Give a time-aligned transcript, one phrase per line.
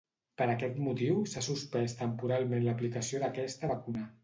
[0.41, 4.11] Per aquest motiu, s'ha suspès temporalment l'aplicació d'aquesta vacuna.